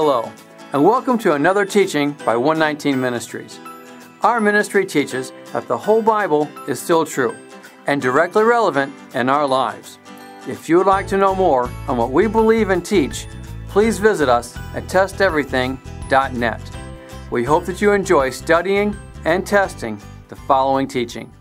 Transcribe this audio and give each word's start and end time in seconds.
Hello, 0.00 0.30
and 0.72 0.84
welcome 0.84 1.18
to 1.18 1.34
another 1.34 1.64
teaching 1.64 2.12
by 2.24 2.36
119 2.36 3.00
Ministries. 3.00 3.58
Our 4.22 4.40
ministry 4.40 4.86
teaches 4.86 5.32
that 5.52 5.66
the 5.66 5.76
whole 5.76 6.02
Bible 6.02 6.48
is 6.68 6.80
still 6.80 7.04
true 7.04 7.34
and 7.88 8.00
directly 8.00 8.44
relevant 8.44 8.94
in 9.14 9.28
our 9.28 9.44
lives. 9.44 9.98
If 10.46 10.68
you 10.68 10.76
would 10.78 10.86
like 10.86 11.08
to 11.08 11.16
know 11.16 11.34
more 11.34 11.68
on 11.88 11.96
what 11.96 12.12
we 12.12 12.28
believe 12.28 12.70
and 12.70 12.86
teach, 12.86 13.26
please 13.70 13.98
visit 13.98 14.28
us 14.28 14.56
at 14.72 14.84
testeverything.net. 14.84 16.76
We 17.32 17.42
hope 17.42 17.64
that 17.64 17.80
you 17.80 17.90
enjoy 17.90 18.30
studying 18.30 18.96
and 19.24 19.44
testing 19.44 20.00
the 20.28 20.36
following 20.36 20.86
teaching. 20.86 21.32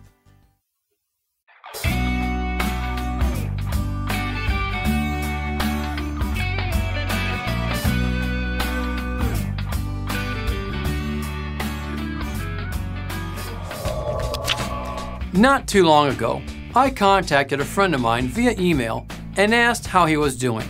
Not 15.38 15.68
too 15.68 15.84
long 15.84 16.10
ago, 16.10 16.42
I 16.74 16.90
contacted 16.90 17.60
a 17.60 17.66
friend 17.66 17.94
of 17.94 18.02
mine 18.02 18.28
via 18.28 18.56
email 18.58 19.06
and 19.36 19.54
asked 19.54 19.86
how 19.86 20.08
he 20.08 20.18
was 20.18 20.36
doing. 20.36 20.68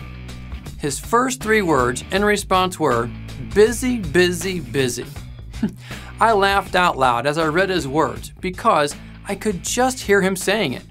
His 0.78 0.98
first 1.00 1.42
three 1.42 1.62
words 1.62 2.04
in 2.10 2.22
response 2.22 2.78
were, 2.78 3.08
busy, 3.54 3.98
busy, 3.98 4.60
busy. 4.60 5.06
I 6.20 6.32
laughed 6.32 6.74
out 6.74 6.98
loud 6.98 7.26
as 7.26 7.38
I 7.38 7.46
read 7.46 7.70
his 7.70 7.88
words 7.88 8.34
because 8.42 8.94
I 9.26 9.36
could 9.36 9.64
just 9.64 10.00
hear 10.00 10.20
him 10.20 10.36
saying 10.36 10.74
it. 10.74 10.84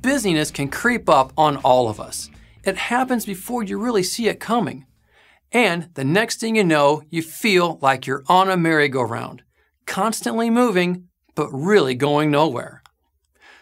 Busyness 0.00 0.52
can 0.52 0.68
creep 0.68 1.08
up 1.08 1.32
on 1.36 1.56
all 1.56 1.88
of 1.88 1.98
us. 1.98 2.30
It 2.62 2.76
happens 2.76 3.26
before 3.26 3.64
you 3.64 3.78
really 3.78 4.04
see 4.04 4.28
it 4.28 4.38
coming. 4.38 4.86
And 5.50 5.88
the 5.94 6.04
next 6.04 6.38
thing 6.38 6.54
you 6.54 6.62
know, 6.62 7.02
you 7.10 7.22
feel 7.22 7.80
like 7.82 8.06
you're 8.06 8.22
on 8.28 8.48
a 8.48 8.56
merry-go-round, 8.56 9.42
constantly 9.86 10.50
moving, 10.50 11.05
but 11.36 11.52
really 11.52 11.94
going 11.94 12.32
nowhere. 12.32 12.82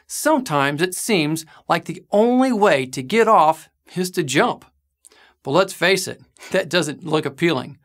Sometimes 0.06 0.80
it 0.80 0.94
seems 0.94 1.44
like 1.68 1.84
the 1.84 2.02
only 2.10 2.52
way 2.52 2.86
to 2.86 3.02
get 3.02 3.28
off 3.28 3.68
is 3.94 4.10
to 4.12 4.22
jump. 4.22 4.64
But 5.42 5.50
let's 5.50 5.74
face 5.74 6.08
it, 6.08 6.22
that 6.52 6.70
doesn't 6.70 7.04
look 7.04 7.26
appealing. 7.26 7.78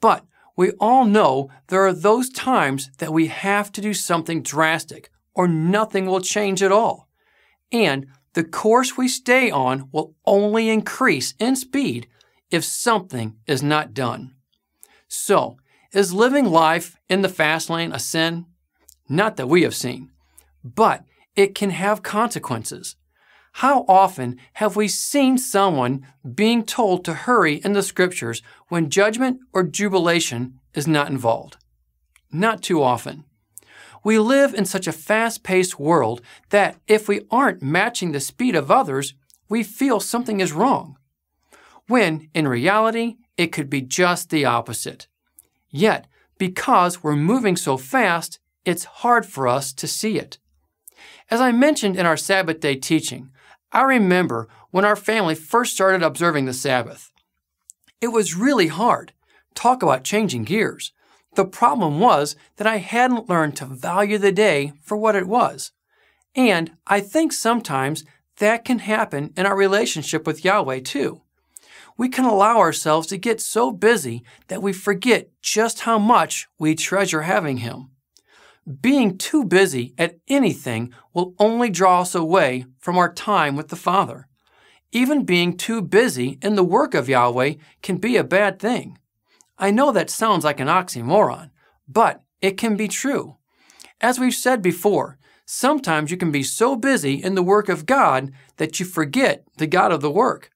But 0.00 0.24
we 0.56 0.72
all 0.80 1.04
know 1.04 1.50
there 1.68 1.86
are 1.86 1.92
those 1.92 2.30
times 2.30 2.90
that 2.98 3.12
we 3.12 3.28
have 3.28 3.70
to 3.72 3.80
do 3.80 3.94
something 3.94 4.42
drastic 4.42 5.10
or 5.34 5.46
nothing 5.46 6.06
will 6.06 6.20
change 6.20 6.64
at 6.64 6.72
all. 6.72 7.08
And 7.70 8.06
the 8.34 8.42
course 8.42 8.96
we 8.96 9.06
stay 9.06 9.50
on 9.50 9.88
will 9.92 10.16
only 10.26 10.68
increase 10.68 11.34
in 11.38 11.54
speed 11.54 12.08
if 12.50 12.64
something 12.64 13.36
is 13.46 13.62
not 13.62 13.94
done. 13.94 14.34
So, 15.06 15.58
is 15.92 16.12
living 16.12 16.46
life 16.46 16.96
in 17.08 17.22
the 17.22 17.28
fast 17.28 17.70
lane 17.70 17.92
a 17.92 17.98
sin? 17.98 18.46
Not 19.08 19.36
that 19.36 19.48
we 19.48 19.62
have 19.62 19.74
seen, 19.74 20.10
but 20.62 21.04
it 21.34 21.54
can 21.54 21.70
have 21.70 22.02
consequences. 22.02 22.96
How 23.52 23.84
often 23.88 24.38
have 24.54 24.76
we 24.76 24.88
seen 24.88 25.38
someone 25.38 26.06
being 26.34 26.62
told 26.64 27.04
to 27.04 27.14
hurry 27.14 27.56
in 27.64 27.72
the 27.72 27.82
scriptures 27.82 28.42
when 28.68 28.90
judgment 28.90 29.40
or 29.52 29.62
jubilation 29.62 30.60
is 30.74 30.86
not 30.86 31.10
involved? 31.10 31.56
Not 32.30 32.62
too 32.62 32.82
often. 32.82 33.24
We 34.04 34.18
live 34.18 34.54
in 34.54 34.64
such 34.64 34.86
a 34.86 34.92
fast 34.92 35.42
paced 35.42 35.78
world 35.78 36.20
that 36.50 36.76
if 36.86 37.08
we 37.08 37.22
aren't 37.30 37.62
matching 37.62 38.12
the 38.12 38.20
speed 38.20 38.54
of 38.54 38.70
others, 38.70 39.14
we 39.48 39.62
feel 39.62 39.98
something 39.98 40.40
is 40.40 40.52
wrong. 40.52 40.96
When, 41.88 42.28
in 42.34 42.46
reality, 42.46 43.16
it 43.36 43.48
could 43.48 43.70
be 43.70 43.80
just 43.80 44.30
the 44.30 44.44
opposite. 44.44 45.08
Yet, 45.70 46.06
because 46.36 47.02
we're 47.02 47.16
moving 47.16 47.56
so 47.56 47.76
fast, 47.76 48.38
it's 48.68 48.84
hard 48.84 49.24
for 49.24 49.48
us 49.48 49.72
to 49.72 49.86
see 49.86 50.18
it. 50.18 50.36
As 51.30 51.40
I 51.40 51.52
mentioned 51.52 51.96
in 51.96 52.04
our 52.04 52.18
Sabbath 52.18 52.60
day 52.60 52.74
teaching, 52.76 53.30
I 53.72 53.82
remember 53.82 54.46
when 54.70 54.84
our 54.84 54.94
family 54.94 55.34
first 55.34 55.72
started 55.72 56.02
observing 56.02 56.44
the 56.44 56.52
Sabbath. 56.52 57.10
It 58.02 58.08
was 58.08 58.36
really 58.36 58.66
hard. 58.66 59.14
Talk 59.54 59.82
about 59.82 60.04
changing 60.04 60.44
gears. 60.44 60.92
The 61.34 61.46
problem 61.46 61.98
was 61.98 62.36
that 62.56 62.66
I 62.66 62.76
hadn't 62.76 63.30
learned 63.30 63.56
to 63.56 63.64
value 63.64 64.18
the 64.18 64.32
day 64.32 64.74
for 64.82 64.98
what 64.98 65.16
it 65.16 65.26
was. 65.26 65.72
And 66.34 66.72
I 66.86 67.00
think 67.00 67.32
sometimes 67.32 68.04
that 68.36 68.66
can 68.66 68.80
happen 68.80 69.32
in 69.34 69.46
our 69.46 69.56
relationship 69.56 70.26
with 70.26 70.44
Yahweh 70.44 70.80
too. 70.80 71.22
We 71.96 72.10
can 72.10 72.26
allow 72.26 72.58
ourselves 72.58 73.06
to 73.08 73.16
get 73.16 73.40
so 73.40 73.72
busy 73.72 74.24
that 74.48 74.62
we 74.62 74.74
forget 74.74 75.30
just 75.40 75.80
how 75.80 75.98
much 75.98 76.46
we 76.58 76.74
treasure 76.74 77.22
having 77.22 77.58
Him. 77.58 77.92
Being 78.68 79.16
too 79.16 79.44
busy 79.44 79.94
at 79.96 80.18
anything 80.28 80.92
will 81.14 81.34
only 81.38 81.70
draw 81.70 82.02
us 82.02 82.14
away 82.14 82.66
from 82.78 82.98
our 82.98 83.10
time 83.10 83.56
with 83.56 83.68
the 83.68 83.76
Father. 83.76 84.28
Even 84.92 85.24
being 85.24 85.56
too 85.56 85.80
busy 85.80 86.38
in 86.42 86.54
the 86.54 86.64
work 86.64 86.92
of 86.92 87.08
Yahweh 87.08 87.54
can 87.82 87.96
be 87.96 88.16
a 88.16 88.24
bad 88.24 88.58
thing. 88.58 88.98
I 89.58 89.70
know 89.70 89.90
that 89.92 90.10
sounds 90.10 90.44
like 90.44 90.60
an 90.60 90.68
oxymoron, 90.68 91.50
but 91.88 92.22
it 92.42 92.58
can 92.58 92.76
be 92.76 92.88
true. 92.88 93.36
As 94.02 94.18
we've 94.18 94.34
said 94.34 94.60
before, 94.60 95.18
sometimes 95.46 96.10
you 96.10 96.18
can 96.18 96.30
be 96.30 96.42
so 96.42 96.76
busy 96.76 97.14
in 97.14 97.34
the 97.36 97.42
work 97.42 97.70
of 97.70 97.86
God 97.86 98.32
that 98.58 98.78
you 98.78 98.84
forget 98.84 99.44
the 99.56 99.66
God 99.66 99.92
of 99.92 100.02
the 100.02 100.10
work. 100.10 100.50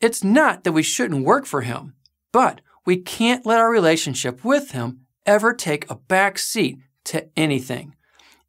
It's 0.00 0.24
not 0.24 0.64
that 0.64 0.72
we 0.72 0.82
shouldn't 0.82 1.26
work 1.26 1.44
for 1.44 1.60
Him, 1.60 1.94
but 2.32 2.62
we 2.86 2.96
can't 2.96 3.44
let 3.44 3.60
our 3.60 3.70
relationship 3.70 4.44
with 4.44 4.70
Him 4.70 5.00
ever 5.26 5.52
take 5.52 5.88
a 5.90 5.94
back 5.94 6.38
seat 6.38 6.78
to 7.04 7.28
anything, 7.36 7.94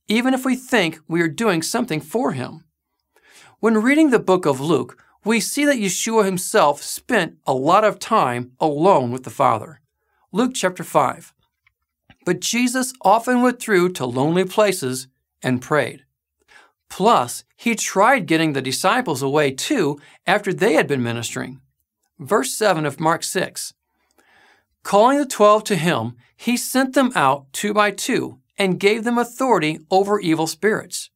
even 0.07 0.33
if 0.33 0.45
we 0.45 0.55
think 0.55 0.99
we 1.07 1.21
are 1.21 1.27
doing 1.27 1.61
something 1.61 2.01
for 2.01 2.33
Him. 2.33 2.65
When 3.59 3.81
reading 3.81 4.09
the 4.09 4.19
book 4.19 4.45
of 4.45 4.59
Luke, 4.59 5.01
we 5.23 5.39
see 5.39 5.65
that 5.65 5.77
Yeshua 5.77 6.25
himself 6.25 6.81
spent 6.83 7.37
a 7.47 7.53
lot 7.53 7.83
of 7.83 7.99
time 7.99 8.51
alone 8.59 9.11
with 9.11 9.23
the 9.23 9.29
Father. 9.29 9.81
Luke 10.31 10.51
chapter 10.53 10.83
5. 10.83 11.33
But 12.25 12.41
Jesus 12.41 12.93
often 13.01 13.41
withdrew 13.41 13.89
to 13.93 14.05
lonely 14.05 14.45
places 14.45 15.07
and 15.41 15.61
prayed. 15.61 16.03
Plus, 16.89 17.43
he 17.55 17.75
tried 17.75 18.27
getting 18.27 18.53
the 18.53 18.61
disciples 18.61 19.21
away 19.21 19.51
too 19.51 19.99
after 20.27 20.53
they 20.53 20.73
had 20.73 20.87
been 20.87 21.01
ministering. 21.01 21.59
Verse 22.19 22.53
7 22.53 22.85
of 22.85 22.99
Mark 22.99 23.23
6. 23.23 23.73
Calling 24.83 25.17
the 25.17 25.25
twelve 25.25 25.63
to 25.63 25.75
him, 25.75 26.15
he 26.37 26.55
sent 26.55 26.93
them 26.93 27.11
out 27.15 27.51
two 27.51 27.73
by 27.73 27.89
two 27.89 28.39
and 28.57 28.79
gave 28.79 29.03
them 29.03 29.17
authority 29.17 29.79
over 29.91 30.19
evil 30.19 30.47
spirits. 30.47 31.09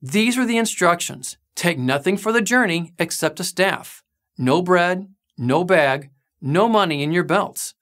These 0.00 0.36
were 0.36 0.46
the 0.46 0.58
instructions 0.58 1.36
take 1.54 1.78
nothing 1.78 2.16
for 2.16 2.30
the 2.30 2.40
journey 2.40 2.92
except 3.00 3.40
a 3.40 3.44
staff, 3.44 4.04
no 4.36 4.62
bread, 4.62 5.08
no 5.36 5.64
bag, 5.64 6.10
no 6.40 6.68
money 6.68 7.02
in 7.02 7.10
your 7.10 7.24
belts. 7.24 7.74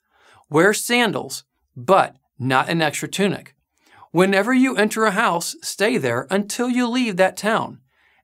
Wear 0.48 0.72
sandals, 0.72 1.44
but 1.76 2.16
not 2.38 2.70
an 2.70 2.80
extra 2.80 3.06
tunic. 3.06 3.54
Whenever 4.12 4.54
you 4.54 4.76
enter 4.76 5.04
a 5.04 5.10
house, 5.10 5.56
stay 5.62 5.98
there 5.98 6.26
until 6.30 6.70
you 6.70 6.88
leave 6.88 7.16
that 7.18 7.36
town. 7.36 7.80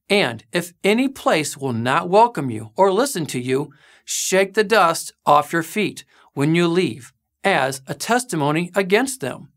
And 0.09 0.45
if 0.53 0.73
any 0.83 1.09
place 1.09 1.57
will 1.57 1.75
not 1.75 2.09
welcome 2.09 2.51
you 2.51 2.71
or 2.77 2.91
listen 2.91 3.27
to 3.27 3.41
you, 3.41 3.73
shake 4.05 4.55
the 4.55 4.65
dust 4.65 5.13
off 5.27 5.53
your 5.53 5.63
feet 5.63 6.05
when 6.33 6.55
you 6.55 6.67
leave 6.67 7.13
as 7.45 7.83
a 7.87 7.95
testimony 7.95 8.71
against 8.75 9.21
them. 9.21 9.52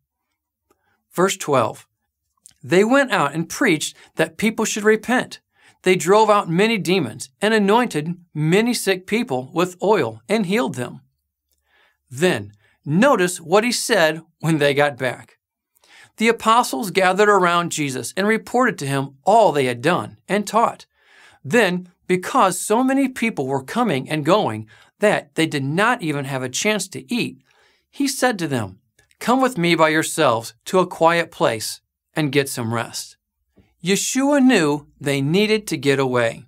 Verse 1.15 1.37
12 1.37 1.87
They 2.63 2.83
went 2.83 3.11
out 3.11 3.33
and 3.33 3.49
preached 3.49 3.95
that 4.15 4.37
people 4.37 4.65
should 4.65 4.83
repent. 4.83 5.39
They 5.83 5.95
drove 5.95 6.29
out 6.29 6.49
many 6.49 6.77
demons 6.77 7.29
and 7.41 7.53
anointed 7.53 8.15
many 8.33 8.73
sick 8.73 9.07
people 9.07 9.51
with 9.53 9.81
oil 9.81 10.21
and 10.27 10.45
healed 10.45 10.75
them. 10.75 11.01
Then, 12.09 12.53
notice 12.83 13.39
what 13.39 13.63
he 13.63 13.71
said 13.71 14.21
when 14.39 14.57
they 14.57 14.73
got 14.73 14.97
back. 14.97 15.37
The 16.17 16.27
apostles 16.27 16.91
gathered 16.91 17.29
around 17.29 17.71
Jesus 17.71 18.13
and 18.17 18.27
reported 18.27 18.77
to 18.79 18.87
him 18.87 19.17
all 19.25 19.51
they 19.51 19.65
had 19.65 19.81
done 19.81 20.17
and 20.27 20.47
taught. 20.47 20.85
Then, 21.43 21.89
because 22.07 22.59
so 22.59 22.83
many 22.83 23.07
people 23.07 23.47
were 23.47 23.63
coming 23.63 24.09
and 24.09 24.25
going 24.25 24.67
that 24.99 25.35
they 25.35 25.45
did 25.45 25.63
not 25.63 26.01
even 26.01 26.25
have 26.25 26.41
a 26.41 26.49
chance 26.49 26.87
to 26.89 27.13
eat, 27.13 27.41
he 27.91 28.07
said 28.07 28.39
to 28.39 28.47
them, 28.47 28.79
Come 29.19 29.41
with 29.41 29.57
me 29.57 29.75
by 29.75 29.89
yourselves 29.89 30.53
to 30.65 30.79
a 30.79 30.87
quiet 30.87 31.31
place 31.31 31.81
and 32.15 32.31
get 32.31 32.49
some 32.49 32.73
rest. 32.73 33.17
Yeshua 33.83 34.43
knew 34.43 34.87
they 34.99 35.21
needed 35.21 35.67
to 35.67 35.77
get 35.77 35.99
away. 35.99 36.43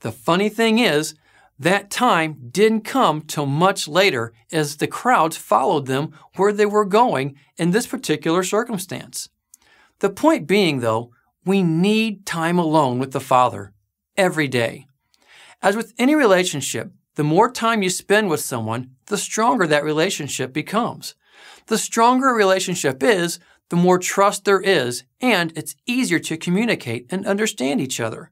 The 0.00 0.12
funny 0.12 0.48
thing 0.48 0.78
is, 0.78 1.14
that 1.58 1.90
time 1.90 2.48
didn't 2.50 2.82
come 2.82 3.22
till 3.22 3.46
much 3.46 3.86
later 3.86 4.32
as 4.50 4.76
the 4.76 4.86
crowds 4.86 5.36
followed 5.36 5.86
them 5.86 6.12
where 6.36 6.52
they 6.52 6.66
were 6.66 6.84
going 6.84 7.36
in 7.56 7.70
this 7.70 7.86
particular 7.86 8.42
circumstance. 8.42 9.28
The 10.00 10.10
point 10.10 10.46
being, 10.46 10.80
though, 10.80 11.12
we 11.44 11.62
need 11.62 12.26
time 12.26 12.58
alone 12.58 12.98
with 12.98 13.12
the 13.12 13.20
Father 13.20 13.72
every 14.16 14.48
day. 14.48 14.86
As 15.62 15.76
with 15.76 15.94
any 15.96 16.14
relationship, 16.14 16.92
The 17.16 17.24
more 17.24 17.50
time 17.50 17.82
you 17.82 17.90
spend 17.90 18.28
with 18.28 18.40
someone, 18.40 18.90
the 19.06 19.16
stronger 19.16 19.66
that 19.68 19.84
relationship 19.84 20.52
becomes. 20.52 21.14
The 21.66 21.78
stronger 21.78 22.30
a 22.30 22.34
relationship 22.34 23.02
is, 23.02 23.38
the 23.70 23.76
more 23.76 23.98
trust 23.98 24.44
there 24.44 24.60
is, 24.60 25.04
and 25.20 25.52
it's 25.56 25.74
easier 25.86 26.18
to 26.20 26.36
communicate 26.36 27.06
and 27.10 27.26
understand 27.26 27.80
each 27.80 28.00
other. 28.00 28.30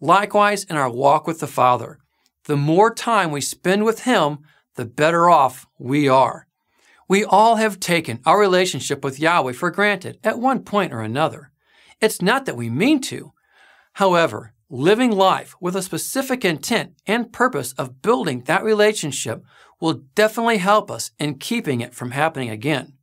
Likewise, 0.00 0.64
in 0.64 0.76
our 0.76 0.90
walk 0.90 1.26
with 1.26 1.40
the 1.40 1.46
Father, 1.46 1.98
the 2.44 2.56
more 2.56 2.92
time 2.94 3.30
we 3.30 3.40
spend 3.40 3.84
with 3.84 4.04
Him, 4.04 4.38
the 4.76 4.84
better 4.84 5.28
off 5.28 5.66
we 5.78 6.08
are. 6.08 6.46
We 7.08 7.24
all 7.24 7.56
have 7.56 7.80
taken 7.80 8.20
our 8.24 8.38
relationship 8.38 9.04
with 9.04 9.18
Yahweh 9.18 9.52
for 9.52 9.70
granted 9.70 10.18
at 10.22 10.38
one 10.38 10.62
point 10.62 10.92
or 10.92 11.00
another. 11.00 11.50
It's 12.00 12.22
not 12.22 12.46
that 12.46 12.56
we 12.56 12.70
mean 12.70 13.00
to. 13.02 13.32
However, 13.94 14.54
living 14.70 15.10
life 15.10 15.56
with 15.60 15.74
a 15.74 15.82
specific 15.82 16.44
intent 16.44 16.94
and 17.04 17.32
purpose 17.32 17.72
of 17.72 18.00
building 18.00 18.42
that 18.42 18.62
relationship 18.62 19.44
will 19.80 20.02
definitely 20.14 20.58
help 20.58 20.90
us 20.90 21.10
in 21.18 21.34
keeping 21.34 21.80
it 21.80 21.92
from 21.92 22.12
happening 22.12 22.48
again. 22.48 22.94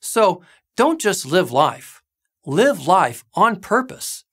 So 0.00 0.42
don't 0.74 1.00
just 1.00 1.26
live 1.26 1.52
life, 1.52 2.02
live 2.46 2.86
life 2.86 3.24
on 3.34 3.60
purpose. 3.60 4.24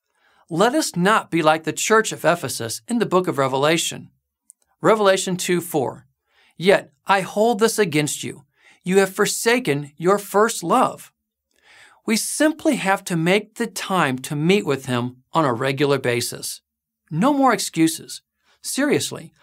Let 0.50 0.74
us 0.74 0.96
not 0.96 1.30
be 1.30 1.42
like 1.42 1.66
the 1.66 1.74
church 1.74 2.12
of 2.12 2.24
Ephesus 2.24 2.82
in 2.88 3.00
the 3.00 3.06
book 3.06 3.28
of 3.28 3.38
Revelation. 3.38 4.10
Revelation 4.82 5.36
2 5.36 5.60
4. 5.60 6.08
Yet 6.58 6.94
I 7.06 7.22
hold 7.22 7.60
this 7.60 7.78
against 7.78 8.24
you. 8.24 8.46
You 8.84 9.00
have 9.00 9.14
forsaken 9.14 9.92
your 9.98 10.18
first 10.18 10.64
love. 10.64 11.12
We 12.06 12.16
simply 12.16 12.78
have 12.78 13.04
to 13.04 13.18
make 13.18 13.56
the 13.56 13.68
time 13.68 14.18
to 14.20 14.36
meet 14.36 14.66
with 14.66 14.86
Him 14.86 15.18
on 15.34 15.46
a 15.46 15.54
regular 15.54 16.00
basis. 16.00 16.62
No 17.12 17.34
more 17.34 17.54
excuses. 17.54 18.22
Seriously, 18.62 19.34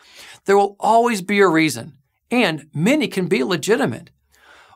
there 0.45 0.57
will 0.57 0.77
always 0.79 1.23
be 1.23 1.41
a 1.41 1.49
reason, 1.49 1.99
and 2.31 2.69
many 2.75 3.09
can 3.09 3.27
be 3.27 3.43
legitimate. 3.43 4.11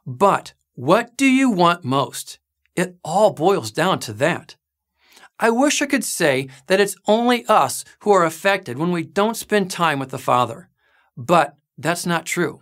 But 0.07 0.55
what 0.75 1.17
do 1.17 1.27
you 1.27 1.51
want 1.51 1.85
most? 1.85 2.39
It 2.75 2.97
all 3.05 3.33
boils 3.33 3.71
down 3.71 3.99
to 4.01 4.13
that. 4.15 4.57
I 5.39 5.51
wish 5.51 5.81
I 5.81 5.87
could 5.87 6.05
say 6.05 6.49
that 6.67 6.81
it's 6.81 6.97
only 7.07 7.47
us 7.47 7.85
who 8.01 8.13
are 8.13 8.25
affected 8.25 8.79
when 8.79 8.93
we 8.93 9.03
don't 9.03 9.37
spend 9.37 9.71
time 9.71 9.99
with 9.99 10.11
the 10.11 10.19
Father. 10.19 10.69
But 11.17 11.57
that's 11.79 12.07
not 12.07 12.27
true. 12.27 12.61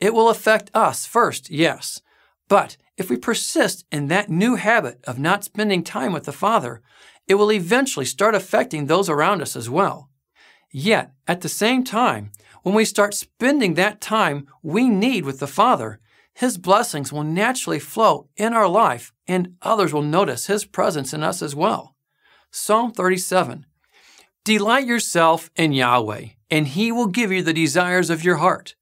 It 0.00 0.14
will 0.14 0.28
affect 0.28 0.70
us 0.74 1.06
first, 1.06 1.50
yes. 1.50 2.00
But 2.48 2.76
if 2.96 3.10
we 3.10 3.16
persist 3.16 3.84
in 3.90 4.08
that 4.08 4.30
new 4.30 4.56
habit 4.56 5.02
of 5.04 5.18
not 5.18 5.44
spending 5.44 5.82
time 5.82 6.12
with 6.12 6.24
the 6.24 6.32
Father, 6.32 6.82
it 7.26 7.34
will 7.34 7.52
eventually 7.52 8.04
start 8.04 8.34
affecting 8.34 8.86
those 8.86 9.08
around 9.08 9.40
us 9.40 9.56
as 9.56 9.70
well. 9.70 10.10
Yet, 10.70 11.12
at 11.26 11.40
the 11.40 11.48
same 11.48 11.84
time, 11.84 12.32
when 12.62 12.74
we 12.74 12.84
start 12.84 13.14
spending 13.14 13.74
that 13.74 14.00
time 14.00 14.46
we 14.62 14.88
need 14.88 15.24
with 15.24 15.38
the 15.38 15.46
Father, 15.46 16.00
His 16.34 16.58
blessings 16.58 17.12
will 17.12 17.22
naturally 17.22 17.78
flow 17.78 18.28
in 18.36 18.52
our 18.52 18.68
life 18.68 19.12
and 19.26 19.54
others 19.62 19.92
will 19.92 20.02
notice 20.02 20.46
His 20.46 20.64
presence 20.64 21.14
in 21.14 21.22
us 21.22 21.42
as 21.42 21.54
well. 21.54 21.94
Psalm 22.50 22.92
37 22.92 23.66
Delight 24.44 24.86
yourself 24.86 25.50
in 25.56 25.72
Yahweh, 25.72 26.26
and 26.50 26.68
He 26.68 26.92
will 26.92 27.06
give 27.06 27.32
you 27.32 27.42
the 27.42 27.54
desires 27.54 28.10
of 28.10 28.24
your 28.24 28.36
heart. 28.36 28.74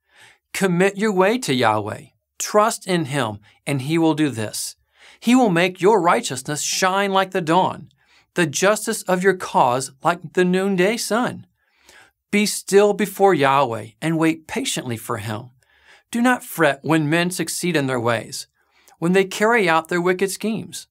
Commit 0.52 0.96
your 0.96 1.12
way 1.12 1.38
to 1.38 1.54
Yahweh. 1.54 2.06
Trust 2.38 2.86
in 2.86 3.06
Him, 3.06 3.38
and 3.66 3.82
He 3.82 3.98
will 3.98 4.14
do 4.14 4.30
this. 4.30 4.76
He 5.20 5.36
will 5.36 5.50
make 5.50 5.80
your 5.80 6.00
righteousness 6.00 6.62
shine 6.62 7.12
like 7.12 7.30
the 7.30 7.40
dawn 7.40 7.90
the 8.34 8.46
justice 8.46 9.02
of 9.02 9.23
your 9.23 9.34
cause 9.34 9.93
like 10.02 10.32
the 10.32 10.44
noonday 10.44 10.96
sun. 10.96 11.46
Be 12.31 12.46
still 12.46 12.94
before 12.94 13.34
Yahweh 13.34 13.88
and 14.00 14.19
wait 14.19 14.46
patiently 14.46 14.96
for 14.96 15.19
him. 15.19 15.50
Do 16.11 16.23
not 16.23 16.44
fret 16.44 16.81
when 16.82 17.11
men 17.11 17.31
succeed 17.31 17.76
in 17.76 17.87
their 17.87 18.00
ways, 18.00 18.46
when 18.99 19.12
they 19.12 19.25
carry 19.25 19.69
out 19.69 19.88
their 19.88 20.00
wicked 20.00 20.31
schemes. 20.31 20.87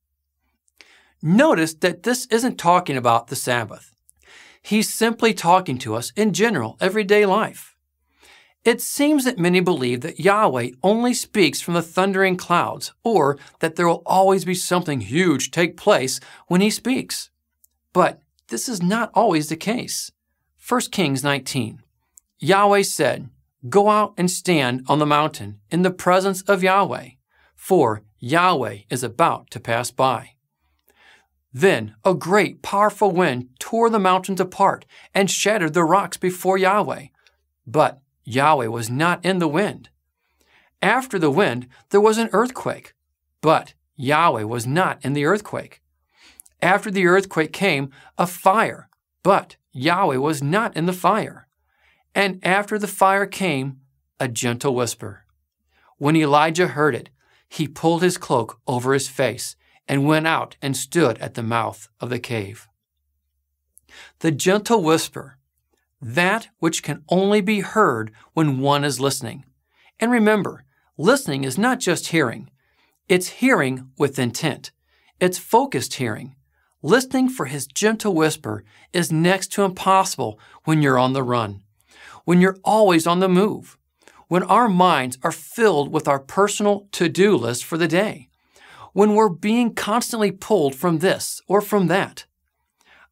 Notice 1.22 1.74
that 1.76 2.04
this 2.04 2.28
isn't 2.28 2.58
talking 2.58 2.98
about 2.98 3.28
the 3.28 3.36
Sabbath. 3.36 3.96
He's 4.62 4.94
simply 4.94 5.34
talking 5.34 5.80
to 5.80 5.96
us 5.96 6.12
in 6.16 6.34
general, 6.34 6.78
everyday 6.80 7.26
life. 7.26 7.76
It 8.64 8.80
seems 8.80 9.26
that 9.26 9.40
many 9.40 9.60
believe 9.60 10.02
that 10.02 10.20
Yahweh 10.20 10.72
only 10.84 11.16
speaks 11.16 11.62
from 11.62 11.74
the 11.74 11.82
thundering 11.82 12.38
clouds, 12.38 12.94
or 13.04 13.40
that 13.60 13.76
there 13.76 13.88
will 13.88 14.04
always 14.06 14.46
be 14.46 14.54
something 14.54 15.02
huge 15.02 15.50
take 15.50 15.78
place 15.78 16.20
when 16.46 16.62
he 16.62 16.70
speaks. 16.70 17.31
But 17.94 18.22
this 18.48 18.70
is 18.70 18.82
not 18.82 19.12
always 19.14 19.50
the 19.50 19.56
case. 19.56 20.12
1 20.68 20.82
Kings 20.92 21.24
19. 21.24 21.82
Yahweh 22.40 22.84
said, 22.84 23.30
Go 23.70 23.90
out 23.90 24.14
and 24.18 24.30
stand 24.30 24.84
on 24.88 25.00
the 25.00 25.06
mountain 25.06 25.60
in 25.70 25.84
the 25.84 25.92
presence 25.92 26.42
of 26.44 26.64
Yahweh, 26.64 27.10
for 27.56 28.02
Yahweh 28.20 28.80
is 28.90 29.04
about 29.04 29.52
to 29.52 29.60
pass 29.60 29.92
by. 29.92 30.32
Then 31.54 31.96
a 32.06 32.14
great, 32.14 32.62
powerful 32.62 33.12
wind 33.12 33.50
tore 33.60 33.90
the 33.90 34.00
mountains 34.00 34.40
apart 34.40 34.86
and 35.14 35.30
shattered 35.30 35.74
the 35.74 35.84
rocks 35.84 36.18
before 36.18 36.58
Yahweh. 36.58 37.08
But 37.68 38.00
Yahweh 38.24 38.68
was 38.68 38.90
not 38.90 39.24
in 39.26 39.40
the 39.40 39.48
wind. 39.48 39.90
After 40.82 41.20
the 41.20 41.32
wind, 41.32 41.68
there 41.90 42.02
was 42.02 42.18
an 42.18 42.30
earthquake, 42.32 42.94
but 43.42 43.74
Yahweh 43.96 44.44
was 44.44 44.66
not 44.66 45.04
in 45.04 45.14
the 45.14 45.26
earthquake. 45.26 45.82
After 46.62 46.92
the 46.92 47.08
earthquake 47.08 47.54
came 47.54 47.90
a 48.18 48.28
fire, 48.28 48.90
but 49.24 49.56
Yahweh 49.72 50.18
was 50.18 50.44
not 50.44 50.76
in 50.76 50.86
the 50.86 50.94
fire. 50.94 51.48
And 52.14 52.40
after 52.44 52.78
the 52.78 52.88
fire 52.88 53.26
came 53.26 53.80
a 54.20 54.28
gentle 54.28 54.76
whisper. 54.76 55.26
When 55.98 56.16
Elijah 56.16 56.68
heard 56.68 56.94
it, 56.94 57.10
he 57.50 57.68
pulled 57.68 58.02
his 58.02 58.18
cloak 58.18 58.60
over 58.68 58.94
his 58.94 59.08
face 59.08 59.56
and 59.88 60.06
went 60.06 60.28
out 60.28 60.56
and 60.62 60.76
stood 60.78 61.18
at 61.20 61.34
the 61.34 61.44
mouth 61.44 61.90
of 62.00 62.10
the 62.10 62.20
cave. 62.20 62.68
The 64.20 64.32
gentle 64.32 64.84
whisper, 64.84 65.38
that 66.02 66.50
which 66.60 66.84
can 66.84 67.04
only 67.10 67.42
be 67.42 67.62
heard 67.62 68.12
when 68.34 68.60
one 68.60 68.84
is 68.84 69.00
listening. 69.00 69.46
And 70.00 70.12
remember, 70.12 70.64
listening 70.98 71.44
is 71.44 71.58
not 71.58 71.80
just 71.80 72.08
hearing, 72.08 72.50
it's 73.08 73.28
hearing 73.28 73.92
with 73.98 74.18
intent, 74.18 74.72
it's 75.20 75.38
focused 75.38 75.96
hearing. 75.96 76.36
Listening 76.84 77.30
for 77.30 77.46
his 77.46 77.68
gentle 77.68 78.16
whisper 78.16 78.64
is 78.92 79.12
next 79.12 79.52
to 79.52 79.64
impossible 79.64 80.40
when 80.64 80.82
you're 80.82 80.98
on 80.98 81.14
the 81.14 81.22
run, 81.22 81.62
when 82.26 82.42
you're 82.42 82.58
always 82.64 83.06
on 83.06 83.20
the 83.20 83.30
move, 83.30 83.78
when 84.28 84.42
our 84.44 84.68
minds 84.68 85.20
are 85.22 85.32
filled 85.32 85.92
with 85.92 86.08
our 86.08 86.20
personal 86.20 86.88
to 86.94 87.08
do 87.08 87.38
list 87.38 87.64
for 87.64 87.78
the 87.78 87.88
day, 87.88 88.30
when 88.94 89.14
we're 89.14 89.30
being 89.30 89.76
constantly 89.76 90.32
pulled 90.32 90.74
from 90.74 91.00
this 91.00 91.40
or 91.48 91.62
from 91.62 91.86
that. 91.86 92.26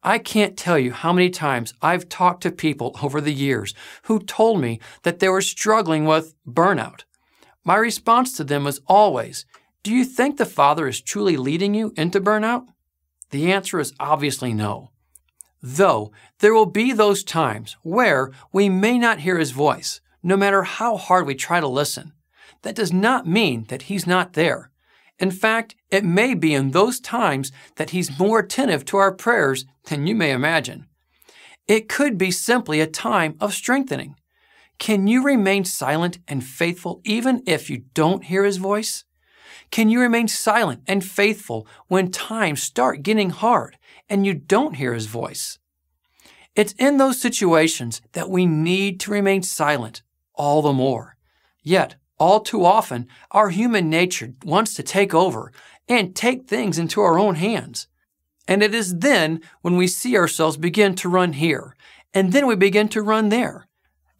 I 0.02 0.18
can't 0.18 0.56
tell 0.56 0.78
you 0.78 0.92
how 0.92 1.12
many 1.12 1.30
times 1.30 1.72
I've 1.80 2.08
talked 2.08 2.42
to 2.42 2.50
people 2.50 2.96
over 3.02 3.20
the 3.20 3.32
years 3.32 3.72
who 4.04 4.18
told 4.18 4.60
me 4.60 4.80
that 5.02 5.20
they 5.20 5.28
were 5.28 5.42
struggling 5.42 6.06
with 6.06 6.34
burnout. 6.44 7.04
My 7.64 7.76
response 7.76 8.36
to 8.36 8.42
them 8.42 8.64
was 8.64 8.80
always, 8.88 9.46
Do 9.84 9.92
you 9.94 10.04
think 10.04 10.38
the 10.38 10.46
Father 10.46 10.88
is 10.88 11.00
truly 11.00 11.36
leading 11.36 11.74
you 11.74 11.92
into 11.96 12.20
burnout? 12.20 12.66
The 13.30 13.52
answer 13.52 13.78
is 13.80 13.94
obviously 14.00 14.52
no. 14.52 14.90
Though 15.62 16.10
there 16.38 16.54
will 16.54 16.66
be 16.66 16.92
those 16.92 17.22
times 17.22 17.76
where 17.82 18.30
we 18.52 18.68
may 18.68 18.98
not 18.98 19.20
hear 19.20 19.38
his 19.38 19.50
voice, 19.50 20.00
no 20.22 20.36
matter 20.36 20.62
how 20.62 20.96
hard 20.96 21.26
we 21.26 21.34
try 21.34 21.60
to 21.60 21.68
listen. 21.68 22.12
That 22.62 22.74
does 22.74 22.92
not 22.92 23.26
mean 23.26 23.64
that 23.68 23.82
he's 23.82 24.06
not 24.06 24.34
there. 24.34 24.70
In 25.18 25.30
fact, 25.30 25.74
it 25.90 26.04
may 26.04 26.34
be 26.34 26.54
in 26.54 26.70
those 26.70 27.00
times 27.00 27.52
that 27.76 27.90
he's 27.90 28.18
more 28.18 28.40
attentive 28.40 28.84
to 28.86 28.96
our 28.96 29.12
prayers 29.12 29.64
than 29.86 30.06
you 30.06 30.14
may 30.14 30.32
imagine. 30.32 30.86
It 31.68 31.88
could 31.88 32.18
be 32.18 32.30
simply 32.30 32.80
a 32.80 32.86
time 32.86 33.36
of 33.38 33.54
strengthening. 33.54 34.16
Can 34.78 35.06
you 35.06 35.22
remain 35.22 35.64
silent 35.64 36.18
and 36.26 36.42
faithful 36.42 37.02
even 37.04 37.42
if 37.46 37.68
you 37.68 37.84
don't 37.92 38.24
hear 38.24 38.44
his 38.44 38.56
voice? 38.56 39.04
Can 39.70 39.88
you 39.88 40.00
remain 40.00 40.26
silent 40.26 40.82
and 40.86 41.04
faithful 41.04 41.66
when 41.86 42.10
times 42.10 42.62
start 42.62 43.02
getting 43.02 43.30
hard 43.30 43.78
and 44.08 44.26
you 44.26 44.34
don't 44.34 44.74
hear 44.74 44.94
his 44.94 45.06
voice? 45.06 45.58
It's 46.56 46.72
in 46.72 46.96
those 46.96 47.20
situations 47.20 48.02
that 48.12 48.28
we 48.28 48.46
need 48.46 48.98
to 49.00 49.12
remain 49.12 49.42
silent 49.42 50.02
all 50.34 50.62
the 50.62 50.72
more. 50.72 51.16
Yet, 51.62 51.94
all 52.18 52.40
too 52.40 52.64
often, 52.64 53.06
our 53.30 53.50
human 53.50 53.88
nature 53.88 54.34
wants 54.44 54.74
to 54.74 54.82
take 54.82 55.14
over 55.14 55.52
and 55.88 56.14
take 56.14 56.46
things 56.46 56.78
into 56.78 57.00
our 57.00 57.18
own 57.18 57.36
hands. 57.36 57.86
And 58.48 58.62
it 58.62 58.74
is 58.74 58.98
then 58.98 59.40
when 59.62 59.76
we 59.76 59.86
see 59.86 60.16
ourselves 60.16 60.56
begin 60.56 60.96
to 60.96 61.08
run 61.08 61.34
here, 61.34 61.76
and 62.12 62.32
then 62.32 62.46
we 62.46 62.56
begin 62.56 62.88
to 62.88 63.02
run 63.02 63.28
there, 63.28 63.68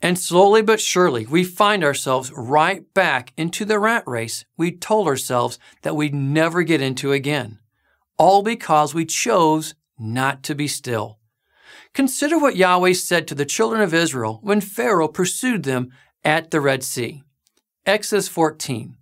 and 0.03 0.19
slowly 0.19 0.63
but 0.63 0.81
surely, 0.81 1.27
we 1.27 1.45
find 1.45 1.85
ourselves 1.85 2.33
right 2.33 2.93
back 2.95 3.33
into 3.37 3.65
the 3.65 3.79
rat 3.79 4.05
race 4.07 4.45
we 4.57 4.73
told 4.73 5.07
ourselves 5.07 5.59
that 5.83 5.97
we'd 5.97 6.15
never 6.15 6.63
get 6.63 6.81
into 6.81 7.13
again. 7.13 7.59
All 8.17 8.43
because 8.43 8.95
we 8.95 9.05
chose 9.05 9.75
not 9.99 10.43
to 10.45 10.55
be 10.55 10.69
still. 10.69 11.19
Consider 11.93 12.39
what 12.39 12.57
Yahweh 12.57 12.95
said 12.95 13.29
to 13.29 13.35
the 13.35 13.45
children 13.45 13.83
of 13.83 13.93
Israel 13.93 14.39
when 14.43 14.61
Pharaoh 14.61 15.09
pursued 15.09 15.65
them 15.65 15.91
at 16.25 16.51
the 16.51 16.61
Red 16.61 16.83
Sea. 16.83 17.23
Exodus 17.85 18.29
14. 18.29 18.97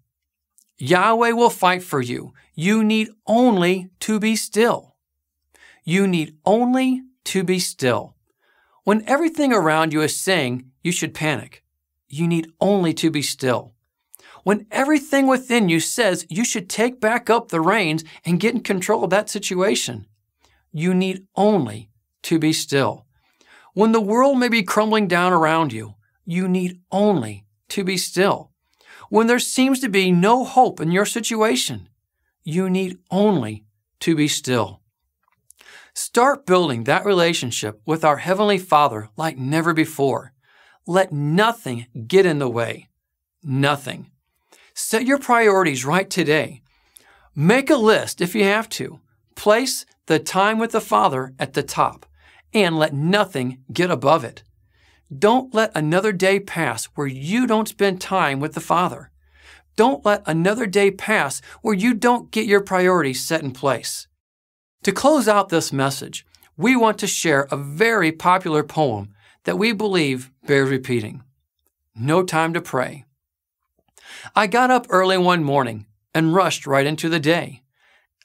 Yahweh 0.78 1.32
will 1.32 1.50
fight 1.50 1.82
for 1.82 2.00
you. 2.00 2.32
You 2.54 2.82
need 2.82 3.10
only 3.26 3.90
to 4.00 4.18
be 4.18 4.36
still. 4.36 4.96
You 5.84 6.06
need 6.06 6.36
only 6.44 7.02
to 7.24 7.44
be 7.44 7.58
still. 7.58 8.14
When 8.88 9.06
everything 9.06 9.52
around 9.52 9.92
you 9.92 10.00
is 10.00 10.18
saying 10.18 10.70
you 10.82 10.92
should 10.92 11.12
panic, 11.12 11.62
you 12.08 12.26
need 12.26 12.50
only 12.58 12.94
to 12.94 13.10
be 13.10 13.20
still. 13.20 13.74
When 14.44 14.66
everything 14.70 15.26
within 15.26 15.68
you 15.68 15.78
says 15.78 16.24
you 16.30 16.42
should 16.42 16.70
take 16.70 16.98
back 16.98 17.28
up 17.28 17.48
the 17.48 17.60
reins 17.60 18.02
and 18.24 18.40
get 18.40 18.54
in 18.54 18.62
control 18.62 19.04
of 19.04 19.10
that 19.10 19.28
situation, 19.28 20.06
you 20.72 20.94
need 20.94 21.26
only 21.36 21.90
to 22.22 22.38
be 22.38 22.54
still. 22.54 23.04
When 23.74 23.92
the 23.92 24.00
world 24.00 24.38
may 24.38 24.48
be 24.48 24.62
crumbling 24.62 25.06
down 25.06 25.34
around 25.34 25.70
you, 25.70 25.96
you 26.24 26.48
need 26.48 26.80
only 26.90 27.44
to 27.68 27.84
be 27.84 27.98
still. 27.98 28.52
When 29.10 29.26
there 29.26 29.38
seems 29.38 29.80
to 29.80 29.90
be 29.90 30.10
no 30.10 30.46
hope 30.46 30.80
in 30.80 30.92
your 30.92 31.04
situation, 31.04 31.90
you 32.42 32.70
need 32.70 32.96
only 33.10 33.66
to 34.00 34.16
be 34.16 34.28
still. 34.28 34.80
Start 36.00 36.46
building 36.46 36.84
that 36.84 37.04
relationship 37.04 37.82
with 37.84 38.04
our 38.04 38.18
Heavenly 38.18 38.56
Father 38.56 39.08
like 39.16 39.36
never 39.36 39.74
before. 39.74 40.32
Let 40.86 41.10
nothing 41.10 41.86
get 42.06 42.24
in 42.24 42.38
the 42.38 42.48
way. 42.48 42.88
Nothing. 43.42 44.12
Set 44.74 45.04
your 45.04 45.18
priorities 45.18 45.84
right 45.84 46.08
today. 46.08 46.62
Make 47.34 47.68
a 47.68 47.74
list 47.74 48.20
if 48.20 48.36
you 48.36 48.44
have 48.44 48.68
to. 48.78 49.00
Place 49.34 49.84
the 50.06 50.20
time 50.20 50.60
with 50.60 50.70
the 50.70 50.80
Father 50.80 51.34
at 51.36 51.54
the 51.54 51.64
top 51.64 52.06
and 52.54 52.78
let 52.78 52.94
nothing 52.94 53.64
get 53.72 53.90
above 53.90 54.22
it. 54.22 54.44
Don't 55.12 55.52
let 55.52 55.76
another 55.76 56.12
day 56.12 56.38
pass 56.38 56.84
where 56.94 57.08
you 57.08 57.44
don't 57.44 57.66
spend 57.66 58.00
time 58.00 58.38
with 58.38 58.54
the 58.54 58.60
Father. 58.60 59.10
Don't 59.74 60.04
let 60.04 60.22
another 60.26 60.66
day 60.66 60.92
pass 60.92 61.42
where 61.60 61.74
you 61.74 61.92
don't 61.92 62.30
get 62.30 62.46
your 62.46 62.62
priorities 62.62 63.20
set 63.20 63.42
in 63.42 63.50
place. 63.50 64.07
To 64.88 64.94
close 64.94 65.28
out 65.28 65.50
this 65.50 65.70
message, 65.70 66.24
we 66.56 66.74
want 66.74 66.96
to 67.00 67.06
share 67.06 67.46
a 67.50 67.58
very 67.58 68.10
popular 68.10 68.62
poem 68.62 69.10
that 69.44 69.58
we 69.58 69.72
believe 69.72 70.30
bears 70.46 70.70
repeating. 70.70 71.22
No 71.94 72.22
time 72.22 72.54
to 72.54 72.62
pray. 72.62 73.04
I 74.34 74.46
got 74.46 74.70
up 74.70 74.86
early 74.88 75.18
one 75.18 75.44
morning 75.44 75.84
and 76.14 76.34
rushed 76.34 76.66
right 76.66 76.86
into 76.86 77.10
the 77.10 77.20
day. 77.20 77.64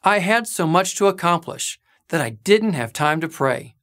I 0.05 0.20
had 0.20 0.48
so 0.48 0.65
much 0.65 0.96
to 0.96 1.08
accomplish 1.08 1.82
that 2.08 2.22
I 2.22 2.29
didn't 2.29 2.75
have 2.75 2.93
time 2.93 3.20
to 3.20 3.27
pray. 3.27 3.75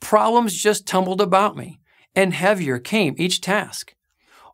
Problems 0.00 0.54
just 0.54 0.86
tumbled 0.86 1.20
about 1.20 1.58
me, 1.58 1.78
and 2.14 2.32
heavier 2.32 2.78
came 2.78 3.16
each 3.18 3.42
task. 3.42 3.94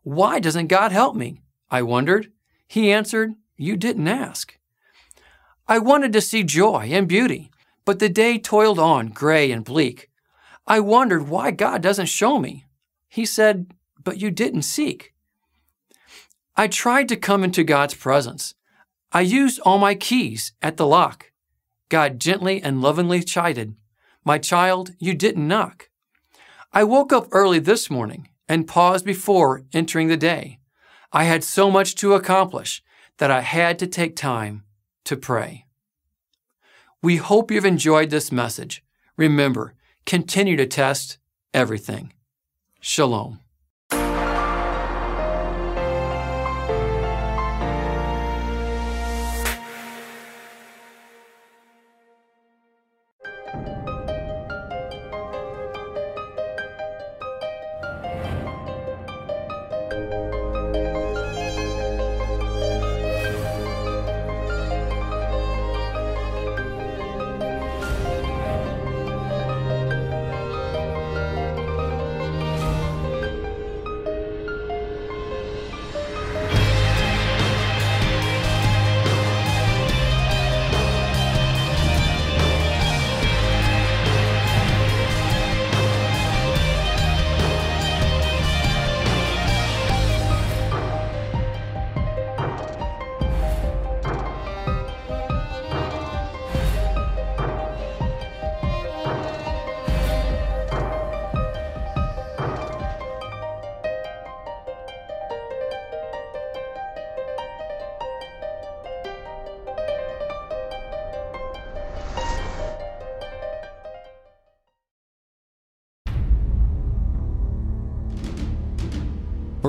Why 0.03 0.41
doesn't 0.41 0.67
God 0.67 0.91
help 0.91 1.15
me? 1.15 1.41
I 1.71 1.83
wondered. 1.83 2.33
He 2.67 2.91
answered, 2.91 3.35
You 3.57 3.77
didn't 3.77 4.09
ask. 4.09 4.59
I 5.67 5.79
wanted 5.79 6.13
to 6.13 6.21
see 6.21 6.45
joy 6.45 6.91
and 6.93 7.09
beauty, 7.09 7.51
but 7.87 7.99
the 7.99 8.11
day 8.11 8.39
toiled 8.39 8.79
on 8.79 9.09
gray 9.09 9.51
and 9.51 9.65
bleak. 9.65 10.11
I 10.67 10.81
wondered 10.81 11.29
why 11.29 11.53
God 11.53 11.81
doesn't 11.81 12.07
show 12.07 12.39
me. 12.39 12.67
He 13.09 13.25
said, 13.25 13.73
But 14.03 14.21
you 14.21 14.31
didn't 14.31 14.63
seek. 14.63 15.15
I 16.55 16.69
tried 16.69 17.09
to 17.09 17.17
come 17.17 17.43
into 17.43 17.65
God's 17.65 17.95
presence. 17.95 18.55
I 19.11 19.23
used 19.23 19.59
all 19.61 19.79
my 19.79 19.95
keys 19.95 20.53
at 20.61 20.77
the 20.77 20.87
lock. 20.87 21.33
God 21.89 22.19
gently 22.21 22.63
and 22.63 22.83
lovingly 22.83 23.23
chided, 23.23 23.75
My 24.23 24.37
child, 24.39 24.93
you 24.99 25.15
didn't 25.15 25.49
knock. 25.49 25.89
I 26.73 26.85
woke 26.85 27.13
up 27.13 27.29
early 27.33 27.59
this 27.59 27.89
morning 27.89 28.29
and 28.49 28.69
paused 28.69 29.07
before 29.07 29.63
entering 29.73 30.09
the 30.09 30.17
day. 30.19 30.59
I 31.11 31.25
had 31.25 31.43
so 31.43 31.71
much 31.71 31.95
to 31.97 32.15
accomplish 32.15 32.83
that 33.19 33.31
I 33.31 33.41
had 33.41 33.79
to 33.79 33.87
take 33.87 34.15
time 34.15 34.65
to 35.05 35.17
pray. 35.17 35.67
We 37.03 37.17
hope 37.17 37.51
you've 37.51 37.67
enjoyed 37.67 38.11
this 38.11 38.33
message. 38.33 38.83
Remember, 39.17 39.75
continue 40.07 40.57
to 40.57 40.67
test 40.67 41.19
everything. 41.53 42.13
Shalom. 42.81 43.41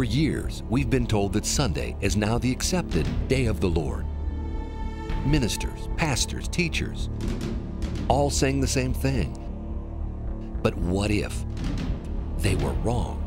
Years, 0.06 0.64
we've 0.70 0.90
been 0.90 1.08
told 1.08 1.34
that 1.34 1.46
Sunday 1.46 1.98
is 2.00 2.16
now 2.16 2.38
the 2.38 2.52
accepted 2.52 3.06
day 3.28 3.48
of 3.48 3.60
the 3.60 3.68
Lord. 3.68 4.06
Ministers, 5.26 5.90
pastors, 5.98 6.48
teachers, 6.48 7.10
all 8.08 8.30
saying 8.30 8.62
the 8.62 8.68
same 8.68 8.94
thing. 8.94 9.42
But 10.62 10.78
what 10.78 11.12
if 11.12 11.44
they 12.38 12.56
were 12.56 12.74
wrong? 12.84 13.22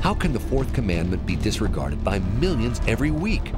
How 0.00 0.14
can 0.14 0.32
the 0.32 0.40
fourth 0.40 0.72
commandment 0.72 1.26
be 1.26 1.36
disregarded 1.36 2.02
by 2.02 2.20
millions 2.40 2.80
every 2.86 3.10
week? 3.10 3.48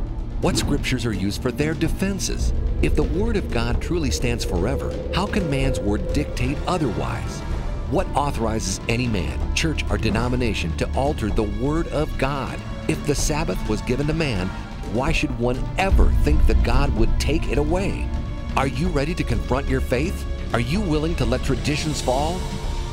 What 0.41 0.57
scriptures 0.57 1.05
are 1.07 1.13
used 1.13 1.43
for 1.43 1.53
their 1.53 1.75
defenses? 1.75 2.53
If 2.83 2.97
the 2.97 3.03
Word 3.03 3.37
of 3.37 3.51
God 3.51 3.81
truly 3.83 4.11
stands 4.11 4.45
forever, 4.45 4.93
how 5.15 5.27
can 5.27 5.49
man's 5.51 5.79
word 5.79 6.13
dictate 6.15 6.57
otherwise? 6.67 7.43
What 7.91 8.07
authorizes 8.15 8.81
any 8.89 9.09
man, 9.09 9.53
church, 9.57 9.85
or 9.91 9.99
denomination 9.99 10.77
to 10.77 10.89
alter 10.95 11.29
the 11.29 11.43
Word 11.43 11.89
of 11.89 12.17
God? 12.19 12.57
If 12.87 13.05
the 13.05 13.17
Sabbath 13.17 13.69
was 13.69 13.83
given 13.83 14.07
to 14.07 14.15
man, 14.15 14.47
why 14.93 15.11
should 15.11 15.37
one 15.41 15.61
ever 15.77 16.13
think 16.23 16.47
that 16.47 16.63
God 16.63 16.95
would 16.95 17.11
take 17.19 17.49
it 17.49 17.59
away? 17.59 18.09
Are 18.57 18.69
you 18.69 18.87
ready 18.91 19.13
to 19.17 19.25
confront 19.25 19.67
your 19.67 19.81
faith? 19.81 20.25
Are 20.53 20.61
you 20.61 20.81
willing 20.81 21.17
to 21.17 21.25
let 21.25 21.43
traditions 21.43 22.01
fall? 22.01 22.41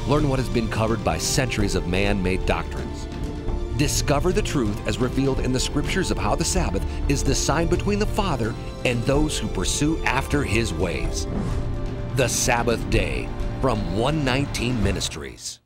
Learn 0.08 0.30
what 0.30 0.40
has 0.40 0.50
been 0.50 0.68
covered 0.68 1.04
by 1.04 1.20
centuries 1.20 1.76
of 1.76 1.88
man 1.88 2.24
made 2.24 2.44
doctrines. 2.48 3.08
Discover 3.78 4.34
the 4.34 4.42
truth 4.42 4.88
as 4.88 4.98
revealed 4.98 5.42
in 5.42 5.54
the 5.54 5.60
scriptures 5.60 6.10
of 6.10 6.18
how 6.18 6.34
the 6.34 6.44
Sabbath 6.44 6.84
is 7.08 7.24
the 7.24 7.36
sign 7.36 7.68
between 7.68 8.00
the 8.00 8.08
Father 8.08 8.52
and 8.84 9.04
those 9.04 9.38
who 9.38 9.48
pursue 9.48 10.04
after 10.06 10.44
His 10.44 10.74
ways. 10.74 11.28
The 12.16 12.28
Sabbath 12.28 12.90
Day 12.90 13.30
from 13.62 13.98
119 13.98 14.84
Ministries. 14.84 15.60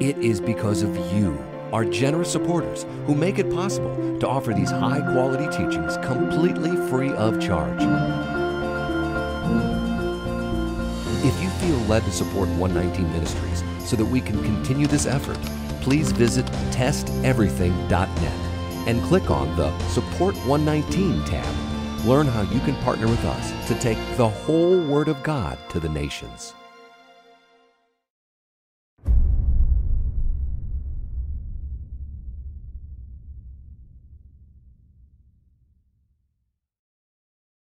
It 0.00 0.16
is 0.18 0.40
because 0.40 0.82
of 0.82 0.96
you, 1.12 1.36
our 1.72 1.84
generous 1.84 2.30
supporters, 2.30 2.86
who 3.06 3.16
make 3.16 3.40
it 3.40 3.50
possible 3.50 4.18
to 4.20 4.28
offer 4.28 4.54
these 4.54 4.70
high 4.70 5.00
quality 5.00 5.46
teachings 5.48 5.96
completely 5.96 6.76
free 6.88 7.10
of 7.10 7.40
charge. 7.40 7.82
If 11.24 11.42
you 11.42 11.50
feel 11.50 11.78
led 11.88 12.04
to 12.04 12.12
support 12.12 12.48
119 12.50 13.12
Ministries 13.12 13.64
so 13.80 13.96
that 13.96 14.04
we 14.04 14.20
can 14.20 14.40
continue 14.44 14.86
this 14.86 15.06
effort, 15.06 15.38
please 15.82 16.12
visit 16.12 16.46
testeverything.net 16.70 18.47
and 18.88 19.02
click 19.02 19.30
on 19.30 19.54
the 19.54 19.70
Support 19.90 20.34
119 20.46 21.22
tab. 21.24 22.04
Learn 22.06 22.26
how 22.26 22.40
you 22.40 22.58
can 22.60 22.74
partner 22.76 23.06
with 23.06 23.22
us 23.24 23.68
to 23.68 23.78
take 23.78 23.98
the 24.16 24.28
whole 24.28 24.80
Word 24.80 25.08
of 25.08 25.22
God 25.22 25.58
to 25.68 25.78
the 25.78 25.90
nations. 25.90 26.54